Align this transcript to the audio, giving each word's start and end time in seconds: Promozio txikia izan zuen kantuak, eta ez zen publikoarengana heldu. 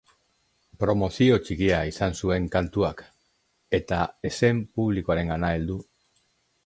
Promozio 0.83 1.35
txikia 1.49 1.81
izan 1.89 2.17
zuen 2.23 2.47
kantuak, 2.57 3.03
eta 3.81 4.01
ez 4.31 4.35
zen 4.41 4.63
publikoarengana 4.79 5.53
heldu. 5.59 5.79